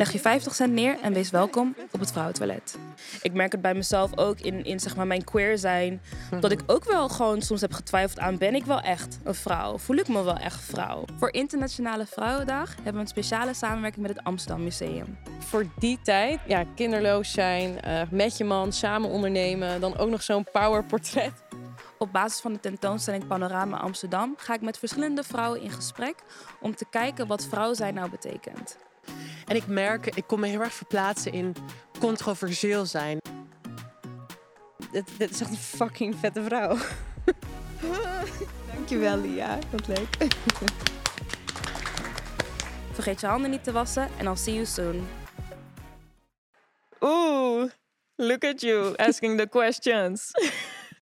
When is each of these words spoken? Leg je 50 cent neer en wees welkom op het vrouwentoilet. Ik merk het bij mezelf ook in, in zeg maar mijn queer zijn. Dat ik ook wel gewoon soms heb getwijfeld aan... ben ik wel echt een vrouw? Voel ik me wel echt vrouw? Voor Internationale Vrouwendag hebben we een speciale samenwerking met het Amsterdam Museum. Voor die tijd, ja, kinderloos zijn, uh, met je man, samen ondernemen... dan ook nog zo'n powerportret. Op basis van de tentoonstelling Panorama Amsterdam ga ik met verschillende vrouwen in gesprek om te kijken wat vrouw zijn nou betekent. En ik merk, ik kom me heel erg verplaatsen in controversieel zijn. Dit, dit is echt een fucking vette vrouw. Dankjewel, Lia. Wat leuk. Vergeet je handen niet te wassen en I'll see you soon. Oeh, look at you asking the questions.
Leg 0.00 0.12
je 0.12 0.20
50 0.20 0.54
cent 0.54 0.72
neer 0.72 0.98
en 1.02 1.12
wees 1.12 1.30
welkom 1.30 1.74
op 1.90 2.00
het 2.00 2.12
vrouwentoilet. 2.12 2.78
Ik 3.22 3.32
merk 3.32 3.52
het 3.52 3.60
bij 3.60 3.74
mezelf 3.74 4.18
ook 4.18 4.40
in, 4.40 4.64
in 4.64 4.80
zeg 4.80 4.96
maar 4.96 5.06
mijn 5.06 5.24
queer 5.24 5.58
zijn. 5.58 6.00
Dat 6.40 6.50
ik 6.50 6.62
ook 6.66 6.84
wel 6.84 7.08
gewoon 7.08 7.42
soms 7.42 7.60
heb 7.60 7.72
getwijfeld 7.72 8.18
aan... 8.18 8.38
ben 8.38 8.54
ik 8.54 8.64
wel 8.64 8.80
echt 8.80 9.18
een 9.24 9.34
vrouw? 9.34 9.78
Voel 9.78 9.96
ik 9.96 10.08
me 10.08 10.22
wel 10.24 10.36
echt 10.36 10.62
vrouw? 10.62 11.04
Voor 11.18 11.32
Internationale 11.32 12.06
Vrouwendag 12.06 12.74
hebben 12.74 12.92
we 12.92 13.00
een 13.00 13.06
speciale 13.06 13.54
samenwerking 13.54 14.06
met 14.06 14.16
het 14.16 14.24
Amsterdam 14.24 14.62
Museum. 14.62 15.18
Voor 15.38 15.66
die 15.78 15.98
tijd, 16.02 16.40
ja, 16.46 16.64
kinderloos 16.74 17.32
zijn, 17.32 17.78
uh, 17.86 18.02
met 18.10 18.36
je 18.36 18.44
man, 18.44 18.72
samen 18.72 19.10
ondernemen... 19.10 19.80
dan 19.80 19.96
ook 19.96 20.10
nog 20.10 20.22
zo'n 20.22 20.46
powerportret. 20.52 21.32
Op 21.98 22.12
basis 22.12 22.40
van 22.40 22.52
de 22.52 22.60
tentoonstelling 22.60 23.26
Panorama 23.26 23.76
Amsterdam 23.76 24.34
ga 24.36 24.54
ik 24.54 24.60
met 24.60 24.78
verschillende 24.78 25.22
vrouwen 25.22 25.60
in 25.60 25.70
gesprek 25.70 26.14
om 26.60 26.74
te 26.74 26.86
kijken 26.90 27.26
wat 27.26 27.46
vrouw 27.46 27.74
zijn 27.74 27.94
nou 27.94 28.10
betekent. 28.10 28.76
En 29.50 29.56
ik 29.56 29.66
merk, 29.66 30.06
ik 30.06 30.26
kom 30.26 30.40
me 30.40 30.46
heel 30.46 30.60
erg 30.60 30.72
verplaatsen 30.72 31.32
in 31.32 31.54
controversieel 31.98 32.86
zijn. 32.86 33.18
Dit, 34.90 35.04
dit 35.18 35.30
is 35.30 35.40
echt 35.40 35.50
een 35.50 35.56
fucking 35.56 36.16
vette 36.16 36.42
vrouw. 36.42 36.76
Dankjewel, 38.74 39.20
Lia. 39.20 39.58
Wat 39.70 39.86
leuk. 39.86 40.16
Vergeet 42.92 43.20
je 43.20 43.26
handen 43.26 43.50
niet 43.50 43.64
te 43.64 43.72
wassen 43.72 44.08
en 44.18 44.26
I'll 44.26 44.36
see 44.36 44.54
you 44.54 44.66
soon. 44.66 45.08
Oeh, 47.00 47.70
look 48.14 48.44
at 48.44 48.60
you 48.60 48.96
asking 48.96 49.38
the 49.38 49.48
questions. 49.48 50.30